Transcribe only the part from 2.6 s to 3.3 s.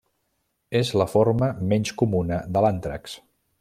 l'àntrax.